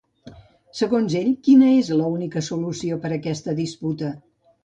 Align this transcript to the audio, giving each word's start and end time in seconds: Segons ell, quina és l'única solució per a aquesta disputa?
Segons 0.79 1.17
ell, 1.19 1.27
quina 1.47 1.67
és 1.81 1.91
l'única 1.99 2.43
solució 2.49 2.99
per 3.03 3.13
a 3.13 3.15
aquesta 3.21 3.55
disputa? 3.63 4.13